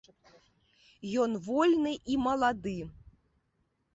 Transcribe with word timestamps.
Ён 1.25 1.31
вольны 1.49 1.93
і 2.13 2.17
малады. 2.25 2.75